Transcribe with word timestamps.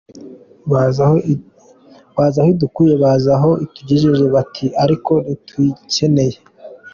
Bazi 2.17 2.37
aho 2.39 2.47
idukuye 2.53 2.93
bazi 3.03 3.27
aho 3.37 3.51
itugejeje, 3.65 4.25
bati 4.35 4.65
ariko 4.83 5.11
ntitukiyikeneye. 5.23 6.37